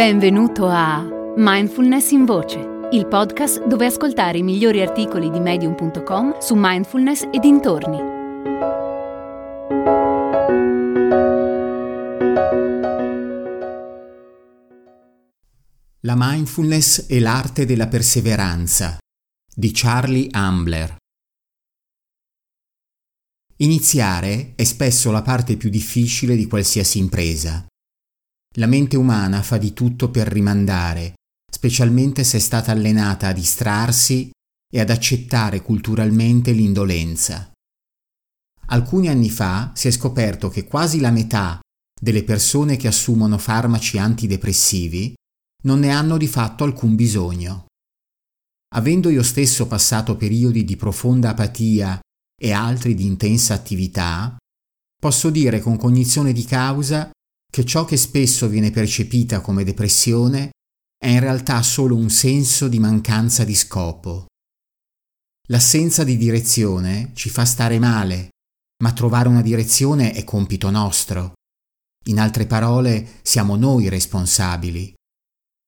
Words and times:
Benvenuto 0.00 0.66
a 0.66 1.06
Mindfulness 1.36 2.12
in 2.12 2.24
Voce, 2.24 2.58
il 2.92 3.06
podcast 3.06 3.66
dove 3.66 3.84
ascoltare 3.84 4.38
i 4.38 4.42
migliori 4.42 4.80
articoli 4.80 5.28
di 5.28 5.40
medium.com 5.40 6.38
su 6.38 6.54
mindfulness 6.56 7.28
e 7.30 7.38
dintorni. 7.38 7.98
La 16.00 16.14
mindfulness 16.16 17.04
e 17.06 17.20
l'arte 17.20 17.66
della 17.66 17.86
perseveranza 17.86 18.96
di 19.54 19.70
Charlie 19.70 20.28
Ambler. 20.30 20.96
Iniziare 23.56 24.54
è 24.56 24.64
spesso 24.64 25.10
la 25.10 25.20
parte 25.20 25.58
più 25.58 25.68
difficile 25.68 26.36
di 26.36 26.46
qualsiasi 26.46 26.96
impresa. 26.96 27.69
La 28.56 28.66
mente 28.66 28.96
umana 28.96 29.42
fa 29.42 29.58
di 29.58 29.72
tutto 29.72 30.10
per 30.10 30.26
rimandare, 30.26 31.14
specialmente 31.48 32.24
se 32.24 32.38
è 32.38 32.40
stata 32.40 32.72
allenata 32.72 33.28
a 33.28 33.32
distrarsi 33.32 34.28
e 34.72 34.80
ad 34.80 34.90
accettare 34.90 35.62
culturalmente 35.62 36.50
l'indolenza. 36.50 37.52
Alcuni 38.66 39.08
anni 39.08 39.30
fa 39.30 39.70
si 39.74 39.86
è 39.86 39.90
scoperto 39.92 40.48
che 40.48 40.64
quasi 40.64 40.98
la 40.98 41.12
metà 41.12 41.60
delle 42.00 42.24
persone 42.24 42.76
che 42.76 42.88
assumono 42.88 43.38
farmaci 43.38 43.98
antidepressivi 43.98 45.14
non 45.62 45.80
ne 45.80 45.90
hanno 45.90 46.16
di 46.16 46.26
fatto 46.26 46.64
alcun 46.64 46.96
bisogno. 46.96 47.66
Avendo 48.74 49.10
io 49.10 49.22
stesso 49.22 49.68
passato 49.68 50.16
periodi 50.16 50.64
di 50.64 50.76
profonda 50.76 51.30
apatia 51.30 52.00
e 52.40 52.52
altri 52.52 52.94
di 52.94 53.04
intensa 53.04 53.54
attività, 53.54 54.36
posso 54.98 55.30
dire 55.30 55.60
con 55.60 55.76
cognizione 55.76 56.32
di 56.32 56.44
causa 56.44 57.10
che 57.50 57.64
ciò 57.64 57.84
che 57.84 57.96
spesso 57.96 58.48
viene 58.48 58.70
percepita 58.70 59.40
come 59.40 59.64
depressione 59.64 60.50
è 60.96 61.08
in 61.08 61.20
realtà 61.20 61.60
solo 61.62 61.96
un 61.96 62.08
senso 62.08 62.68
di 62.68 62.78
mancanza 62.78 63.42
di 63.44 63.54
scopo. 63.54 64.26
L'assenza 65.48 66.04
di 66.04 66.16
direzione 66.16 67.10
ci 67.14 67.28
fa 67.28 67.44
stare 67.44 67.80
male, 67.80 68.28
ma 68.84 68.92
trovare 68.92 69.28
una 69.28 69.42
direzione 69.42 70.12
è 70.12 70.22
compito 70.22 70.70
nostro. 70.70 71.32
In 72.06 72.20
altre 72.20 72.46
parole, 72.46 73.18
siamo 73.22 73.56
noi 73.56 73.88
responsabili. 73.88 74.94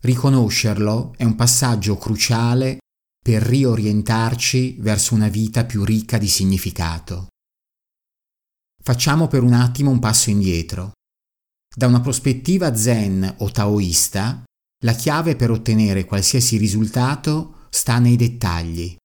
Riconoscerlo 0.00 1.14
è 1.16 1.24
un 1.24 1.34
passaggio 1.34 1.96
cruciale 1.96 2.78
per 3.22 3.42
riorientarci 3.42 4.76
verso 4.78 5.14
una 5.14 5.28
vita 5.28 5.64
più 5.64 5.82
ricca 5.82 6.18
di 6.18 6.28
significato. 6.28 7.28
Facciamo 8.82 9.26
per 9.26 9.42
un 9.42 9.54
attimo 9.54 9.90
un 9.90 9.98
passo 9.98 10.30
indietro. 10.30 10.92
Da 11.76 11.86
una 11.86 12.00
prospettiva 12.00 12.76
zen 12.76 13.34
o 13.38 13.50
taoista, 13.50 14.44
la 14.84 14.92
chiave 14.92 15.34
per 15.34 15.50
ottenere 15.50 16.04
qualsiasi 16.04 16.56
risultato 16.56 17.66
sta 17.68 17.98
nei 17.98 18.14
dettagli. 18.14 18.96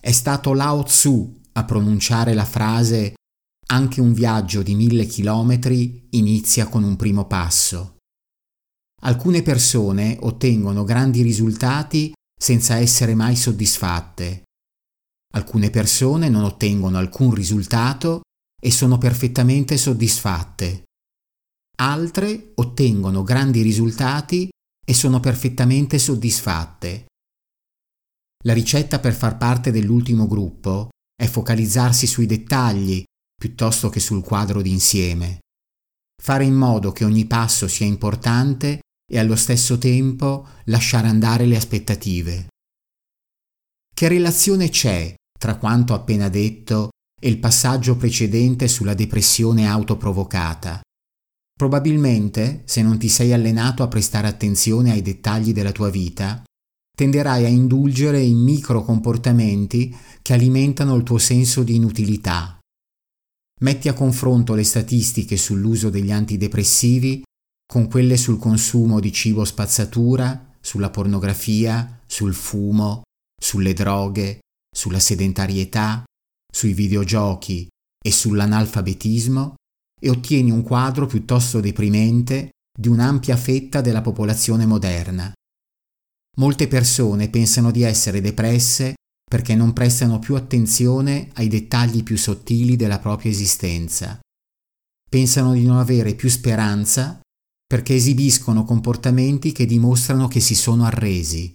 È 0.00 0.12
stato 0.12 0.54
Lao 0.54 0.82
Tzu 0.84 1.40
a 1.52 1.64
pronunciare 1.64 2.32
la 2.32 2.46
frase 2.46 3.14
anche 3.66 4.00
un 4.00 4.12
viaggio 4.12 4.62
di 4.62 4.74
mille 4.74 5.06
chilometri 5.06 6.08
inizia 6.10 6.68
con 6.68 6.84
un 6.84 6.96
primo 6.96 7.26
passo. 7.26 7.96
Alcune 9.02 9.42
persone 9.42 10.16
ottengono 10.20 10.84
grandi 10.84 11.22
risultati 11.22 12.12
senza 12.38 12.76
essere 12.76 13.14
mai 13.14 13.36
soddisfatte. 13.36 14.44
Alcune 15.34 15.70
persone 15.70 16.28
non 16.28 16.44
ottengono 16.44 16.96
alcun 16.96 17.34
risultato 17.34 18.22
e 18.60 18.70
sono 18.70 18.96
perfettamente 18.96 19.76
soddisfatte. 19.76 20.84
Altre 21.76 22.52
ottengono 22.54 23.24
grandi 23.24 23.62
risultati 23.62 24.48
e 24.86 24.94
sono 24.94 25.18
perfettamente 25.18 25.98
soddisfatte. 25.98 27.06
La 28.44 28.52
ricetta 28.52 29.00
per 29.00 29.12
far 29.12 29.36
parte 29.36 29.72
dell'ultimo 29.72 30.28
gruppo 30.28 30.90
è 31.16 31.26
focalizzarsi 31.26 32.06
sui 32.06 32.26
dettagli 32.26 33.02
piuttosto 33.34 33.88
che 33.88 33.98
sul 33.98 34.22
quadro 34.22 34.62
d'insieme. 34.62 35.40
Fare 36.22 36.44
in 36.44 36.54
modo 36.54 36.92
che 36.92 37.04
ogni 37.04 37.26
passo 37.26 37.66
sia 37.66 37.86
importante 37.86 38.80
e 39.10 39.18
allo 39.18 39.36
stesso 39.36 39.76
tempo 39.76 40.46
lasciare 40.66 41.08
andare 41.08 41.44
le 41.44 41.56
aspettative. 41.56 42.48
Che 43.92 44.08
relazione 44.08 44.68
c'è 44.70 45.14
tra 45.38 45.56
quanto 45.56 45.92
appena 45.92 46.28
detto 46.28 46.90
e 47.20 47.28
il 47.28 47.38
passaggio 47.38 47.96
precedente 47.96 48.68
sulla 48.68 48.94
depressione 48.94 49.66
autoprovocata? 49.66 50.80
Probabilmente, 51.56 52.62
se 52.64 52.82
non 52.82 52.98
ti 52.98 53.08
sei 53.08 53.32
allenato 53.32 53.82
a 53.82 53.88
prestare 53.88 54.26
attenzione 54.26 54.90
ai 54.90 55.02
dettagli 55.02 55.52
della 55.52 55.70
tua 55.70 55.88
vita, 55.88 56.42
tenderai 56.96 57.44
a 57.44 57.48
indulgere 57.48 58.20
in 58.20 58.38
micro 58.38 58.82
comportamenti 58.82 59.96
che 60.20 60.32
alimentano 60.32 60.96
il 60.96 61.04
tuo 61.04 61.18
senso 61.18 61.62
di 61.62 61.76
inutilità. 61.76 62.58
Metti 63.60 63.88
a 63.88 63.94
confronto 63.94 64.54
le 64.54 64.64
statistiche 64.64 65.36
sull'uso 65.36 65.90
degli 65.90 66.10
antidepressivi 66.10 67.22
con 67.66 67.88
quelle 67.88 68.16
sul 68.16 68.38
consumo 68.38 69.00
di 69.00 69.12
cibo 69.12 69.44
spazzatura, 69.44 70.56
sulla 70.60 70.90
pornografia, 70.90 72.00
sul 72.06 72.34
fumo, 72.34 73.02
sulle 73.40 73.72
droghe, 73.72 74.40
sulla 74.74 75.00
sedentarietà, 75.00 76.04
sui 76.52 76.72
videogiochi 76.72 77.68
e 78.04 78.10
sull'analfabetismo 78.10 79.54
e 80.00 80.10
ottieni 80.10 80.50
un 80.50 80.62
quadro 80.62 81.06
piuttosto 81.06 81.60
deprimente 81.60 82.50
di 82.76 82.88
un'ampia 82.88 83.36
fetta 83.36 83.80
della 83.80 84.02
popolazione 84.02 84.66
moderna. 84.66 85.32
Molte 86.36 86.66
persone 86.66 87.28
pensano 87.30 87.70
di 87.70 87.82
essere 87.82 88.20
depresse 88.20 88.94
perché 89.24 89.54
non 89.54 89.72
prestano 89.72 90.18
più 90.18 90.34
attenzione 90.34 91.30
ai 91.34 91.48
dettagli 91.48 92.02
più 92.02 92.16
sottili 92.16 92.76
della 92.76 92.98
propria 92.98 93.30
esistenza. 93.30 94.18
Pensano 95.08 95.52
di 95.52 95.64
non 95.64 95.78
avere 95.78 96.14
più 96.14 96.28
speranza 96.28 97.20
perché 97.66 97.94
esibiscono 97.94 98.64
comportamenti 98.64 99.52
che 99.52 99.66
dimostrano 99.66 100.28
che 100.28 100.40
si 100.40 100.54
sono 100.54 100.84
arresi. 100.84 101.52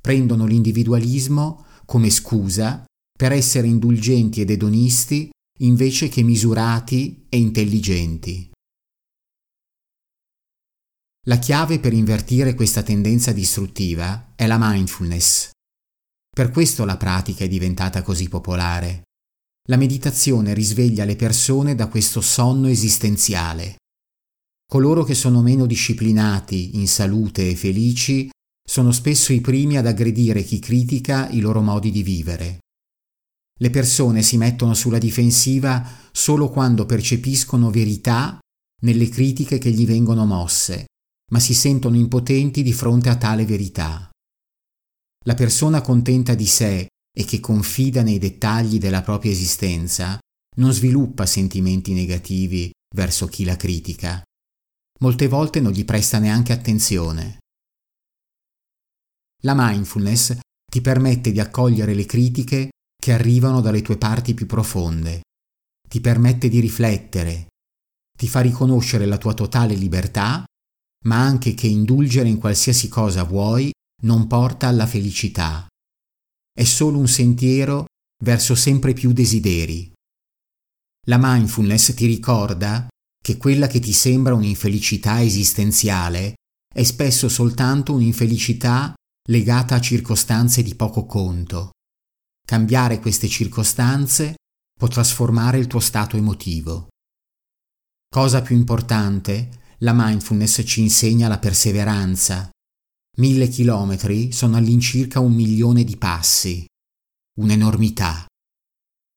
Prendono 0.00 0.46
l'individualismo 0.46 1.64
come 1.84 2.10
scusa 2.10 2.84
per 3.16 3.32
essere 3.32 3.66
indulgenti 3.66 4.40
ed 4.40 4.50
edonisti 4.50 5.30
invece 5.58 6.08
che 6.08 6.22
misurati 6.22 7.26
e 7.28 7.38
intelligenti. 7.38 8.50
La 11.26 11.38
chiave 11.38 11.80
per 11.80 11.92
invertire 11.92 12.54
questa 12.54 12.82
tendenza 12.82 13.32
distruttiva 13.32 14.34
è 14.36 14.46
la 14.46 14.58
mindfulness. 14.60 15.50
Per 16.30 16.50
questo 16.50 16.84
la 16.84 16.96
pratica 16.96 17.44
è 17.44 17.48
diventata 17.48 18.02
così 18.02 18.28
popolare. 18.28 19.02
La 19.68 19.76
meditazione 19.76 20.54
risveglia 20.54 21.04
le 21.04 21.16
persone 21.16 21.74
da 21.74 21.88
questo 21.88 22.20
sonno 22.20 22.68
esistenziale. 22.68 23.76
Coloro 24.64 25.02
che 25.02 25.14
sono 25.14 25.42
meno 25.42 25.66
disciplinati, 25.66 26.76
in 26.76 26.86
salute 26.86 27.48
e 27.48 27.56
felici, 27.56 28.28
sono 28.68 28.92
spesso 28.92 29.32
i 29.32 29.40
primi 29.40 29.76
ad 29.76 29.86
aggredire 29.86 30.42
chi 30.42 30.58
critica 30.58 31.28
i 31.30 31.40
loro 31.40 31.62
modi 31.62 31.90
di 31.90 32.02
vivere. 32.02 32.58
Le 33.58 33.70
persone 33.70 34.22
si 34.22 34.36
mettono 34.36 34.74
sulla 34.74 34.98
difensiva 34.98 35.88
solo 36.12 36.50
quando 36.50 36.84
percepiscono 36.84 37.70
verità 37.70 38.38
nelle 38.82 39.08
critiche 39.08 39.58
che 39.58 39.70
gli 39.70 39.86
vengono 39.86 40.26
mosse, 40.26 40.86
ma 41.32 41.40
si 41.40 41.54
sentono 41.54 41.96
impotenti 41.96 42.62
di 42.62 42.72
fronte 42.72 43.08
a 43.08 43.16
tale 43.16 43.46
verità. 43.46 44.10
La 45.24 45.34
persona 45.34 45.80
contenta 45.80 46.34
di 46.34 46.46
sé 46.46 46.86
e 47.16 47.24
che 47.24 47.40
confida 47.40 48.02
nei 48.02 48.18
dettagli 48.18 48.78
della 48.78 49.02
propria 49.02 49.32
esistenza 49.32 50.18
non 50.56 50.72
sviluppa 50.72 51.24
sentimenti 51.24 51.94
negativi 51.94 52.70
verso 52.94 53.26
chi 53.26 53.44
la 53.44 53.56
critica. 53.56 54.22
Molte 55.00 55.28
volte 55.28 55.60
non 55.60 55.72
gli 55.72 55.84
presta 55.84 56.18
neanche 56.18 56.52
attenzione. 56.52 57.38
La 59.42 59.54
mindfulness 59.56 60.38
ti 60.70 60.80
permette 60.80 61.32
di 61.32 61.40
accogliere 61.40 61.94
le 61.94 62.04
critiche 62.04 62.70
che 63.06 63.12
arrivano 63.12 63.60
dalle 63.60 63.82
tue 63.82 63.98
parti 63.98 64.34
più 64.34 64.46
profonde, 64.46 65.20
ti 65.88 66.00
permette 66.00 66.48
di 66.48 66.58
riflettere, 66.58 67.46
ti 68.18 68.26
fa 68.26 68.40
riconoscere 68.40 69.06
la 69.06 69.16
tua 69.16 69.32
totale 69.32 69.76
libertà, 69.76 70.44
ma 71.04 71.20
anche 71.20 71.54
che 71.54 71.68
indulgere 71.68 72.28
in 72.28 72.38
qualsiasi 72.38 72.88
cosa 72.88 73.22
vuoi 73.22 73.70
non 74.02 74.26
porta 74.26 74.66
alla 74.66 74.88
felicità. 74.88 75.68
È 76.52 76.64
solo 76.64 76.98
un 76.98 77.06
sentiero 77.06 77.84
verso 78.24 78.56
sempre 78.56 78.92
più 78.92 79.12
desideri. 79.12 79.92
La 81.06 81.18
mindfulness 81.20 81.94
ti 81.94 82.06
ricorda 82.06 82.88
che 83.22 83.36
quella 83.36 83.68
che 83.68 83.78
ti 83.78 83.92
sembra 83.92 84.34
un'infelicità 84.34 85.22
esistenziale 85.22 86.34
è 86.74 86.82
spesso 86.82 87.28
soltanto 87.28 87.92
un'infelicità 87.92 88.92
legata 89.28 89.76
a 89.76 89.80
circostanze 89.80 90.64
di 90.64 90.74
poco 90.74 91.06
conto 91.06 91.70
Cambiare 92.46 93.00
queste 93.00 93.26
circostanze 93.26 94.36
può 94.72 94.86
trasformare 94.86 95.58
il 95.58 95.66
tuo 95.66 95.80
stato 95.80 96.16
emotivo. 96.16 96.86
Cosa 98.08 98.40
più 98.40 98.54
importante 98.54 99.64
la 99.78 99.92
mindfulness 99.92 100.62
ci 100.64 100.80
insegna 100.80 101.26
la 101.26 101.40
perseveranza. 101.40 102.48
Mille 103.18 103.48
chilometri 103.48 104.30
sono 104.30 104.56
all'incirca 104.56 105.18
un 105.18 105.34
milione 105.34 105.82
di 105.82 105.96
passi. 105.96 106.64
Un'enormità. 107.40 108.26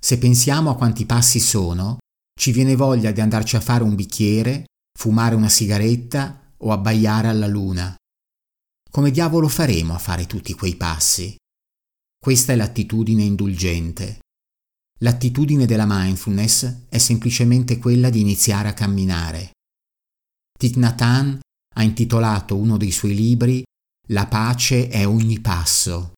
Se 0.00 0.18
pensiamo 0.18 0.70
a 0.70 0.76
quanti 0.76 1.06
passi 1.06 1.38
sono, 1.38 1.98
ci 2.34 2.50
viene 2.50 2.74
voglia 2.74 3.12
di 3.12 3.20
andarci 3.20 3.54
a 3.54 3.60
fare 3.60 3.84
un 3.84 3.94
bicchiere, 3.94 4.64
fumare 4.98 5.36
una 5.36 5.48
sigaretta 5.48 6.54
o 6.56 6.72
abbaiare 6.72 7.28
alla 7.28 7.46
luna. 7.46 7.94
Come 8.90 9.12
diavolo 9.12 9.46
faremo 9.46 9.94
a 9.94 9.98
fare 9.98 10.26
tutti 10.26 10.54
quei 10.54 10.74
passi? 10.74 11.36
Questa 12.22 12.52
è 12.52 12.56
l'attitudine 12.56 13.24
indulgente. 13.24 14.20
L'attitudine 15.00 15.66
della 15.66 15.86
mindfulness 15.88 16.86
è 16.88 16.98
semplicemente 16.98 17.78
quella 17.78 18.10
di 18.10 18.20
iniziare 18.20 18.68
a 18.68 18.74
camminare. 18.74 19.50
Thich 20.56 20.76
Nhat 20.76 21.00
Hanh 21.00 21.40
ha 21.74 21.82
intitolato 21.82 22.56
uno 22.56 22.76
dei 22.76 22.92
suoi 22.92 23.16
libri 23.16 23.64
La 24.10 24.28
pace 24.28 24.88
è 24.88 25.04
ogni 25.04 25.40
passo. 25.40 26.12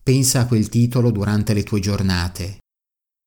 Pensa 0.00 0.42
a 0.42 0.46
quel 0.46 0.68
titolo 0.68 1.10
durante 1.10 1.52
le 1.52 1.64
tue 1.64 1.80
giornate. 1.80 2.58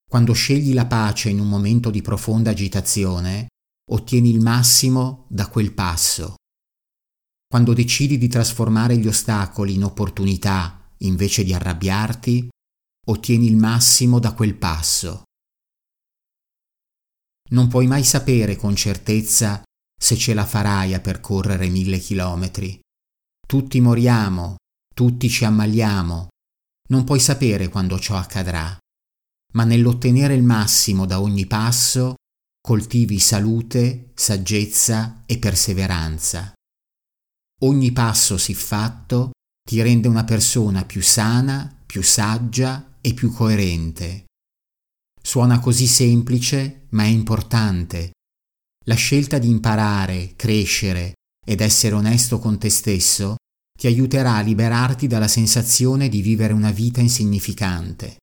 Quando 0.08 0.32
scegli 0.32 0.72
la 0.72 0.86
pace 0.86 1.28
in 1.28 1.40
un 1.40 1.48
momento 1.50 1.90
di 1.90 2.00
profonda 2.00 2.48
agitazione, 2.48 3.48
ottieni 3.90 4.30
il 4.30 4.40
massimo 4.40 5.26
da 5.28 5.46
quel 5.46 5.74
passo. 5.74 6.36
Quando 7.46 7.74
decidi 7.74 8.16
di 8.16 8.28
trasformare 8.28 8.96
gli 8.96 9.08
ostacoli 9.08 9.74
in 9.74 9.84
opportunità 9.84 10.81
invece 11.02 11.44
di 11.44 11.54
arrabbiarti, 11.54 12.48
ottieni 13.06 13.46
il 13.46 13.56
massimo 13.56 14.18
da 14.18 14.34
quel 14.34 14.54
passo. 14.56 15.22
Non 17.50 17.68
puoi 17.68 17.86
mai 17.86 18.04
sapere 18.04 18.56
con 18.56 18.74
certezza 18.74 19.62
se 20.00 20.16
ce 20.16 20.34
la 20.34 20.46
farai 20.46 20.94
a 20.94 21.00
percorrere 21.00 21.68
mille 21.68 21.98
chilometri. 21.98 22.80
Tutti 23.46 23.80
moriamo, 23.80 24.56
tutti 24.94 25.28
ci 25.28 25.44
ammaliamo. 25.44 26.28
Non 26.88 27.04
puoi 27.04 27.20
sapere 27.20 27.68
quando 27.68 27.98
ciò 27.98 28.16
accadrà, 28.16 28.76
ma 29.54 29.64
nell'ottenere 29.64 30.34
il 30.34 30.42
massimo 30.42 31.06
da 31.06 31.20
ogni 31.20 31.46
passo 31.46 32.14
coltivi 32.60 33.18
salute, 33.18 34.12
saggezza 34.14 35.24
e 35.26 35.38
perseveranza. 35.38 36.52
Ogni 37.62 37.92
passo 37.92 38.38
siffatto 38.38 39.32
ti 39.62 39.80
rende 39.80 40.08
una 40.08 40.24
persona 40.24 40.84
più 40.84 41.02
sana, 41.02 41.74
più 41.86 42.02
saggia 42.02 42.96
e 43.00 43.14
più 43.14 43.32
coerente. 43.32 44.24
Suona 45.20 45.60
così 45.60 45.86
semplice, 45.86 46.86
ma 46.90 47.04
è 47.04 47.08
importante 47.08 48.12
la 48.86 48.94
scelta 48.94 49.38
di 49.38 49.48
imparare, 49.48 50.34
crescere 50.34 51.12
ed 51.44 51.60
essere 51.60 51.94
onesto 51.94 52.38
con 52.38 52.58
te 52.58 52.68
stesso 52.68 53.36
ti 53.78 53.86
aiuterà 53.86 54.36
a 54.36 54.40
liberarti 54.40 55.06
dalla 55.06 55.28
sensazione 55.28 56.08
di 56.08 56.20
vivere 56.20 56.52
una 56.52 56.70
vita 56.70 57.00
insignificante. 57.00 58.16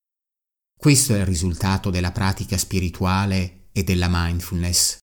Questo 0.78 1.14
è 1.14 1.20
il 1.20 1.26
risultato 1.26 1.90
della 1.90 2.12
pratica 2.12 2.58
spirituale 2.58 3.68
e 3.72 3.84
della 3.84 4.08
mindfulness. 4.10 4.98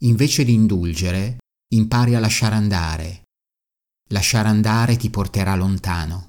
Invece 0.00 0.44
di 0.44 0.52
indulgere, 0.52 1.38
impari 1.74 2.14
a 2.14 2.20
lasciare 2.20 2.54
andare. 2.54 3.22
Lasciare 4.12 4.48
andare 4.48 4.96
ti 4.96 5.08
porterà 5.08 5.54
lontano. 5.54 6.26